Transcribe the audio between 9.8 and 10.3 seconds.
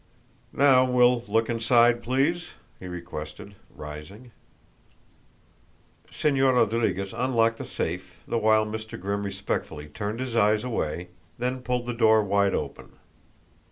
turned